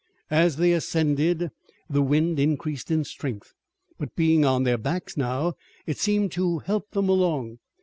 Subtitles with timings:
[0.31, 1.51] As they ascended,
[1.87, 3.53] the wind increased in strength,
[3.99, 5.53] but being on their backs now
[5.85, 7.59] it seemed to help them along.